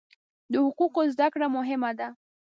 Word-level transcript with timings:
د 0.51 0.53
حقوقو 0.65 1.01
زده 1.13 1.27
کړه 1.33 1.47
مهمه 1.57 1.91
ده. 1.99 2.07